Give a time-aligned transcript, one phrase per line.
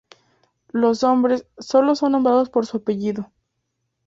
[0.71, 3.31] Los hombres, sólo son nombrados por su apellido.